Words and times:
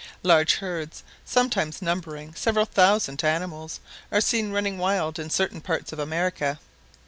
Large 0.23 0.55
herds, 0.55 1.03
sometimes 1.25 1.79
numbering 1.79 2.33
several 2.33 2.65
thousand 2.65 3.23
animals, 3.23 3.79
are 4.11 4.19
seen 4.19 4.51
running 4.51 4.79
wild 4.79 5.19
in 5.19 5.29
certain 5.29 5.61
parts 5.61 5.93
of 5.93 5.99
America. 5.99 6.57